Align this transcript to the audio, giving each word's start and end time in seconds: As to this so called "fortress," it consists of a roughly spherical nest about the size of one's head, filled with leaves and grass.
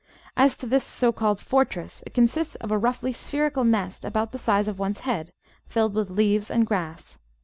As 0.35 0.57
to 0.57 0.65
this 0.65 0.83
so 0.83 1.11
called 1.11 1.39
"fortress," 1.39 2.01
it 2.07 2.15
consists 2.15 2.55
of 2.55 2.71
a 2.71 2.77
roughly 2.79 3.13
spherical 3.13 3.63
nest 3.63 4.03
about 4.03 4.31
the 4.31 4.39
size 4.39 4.67
of 4.67 4.79
one's 4.79 5.01
head, 5.01 5.31
filled 5.67 5.93
with 5.93 6.09
leaves 6.09 6.49
and 6.49 6.65
grass. 6.65 7.19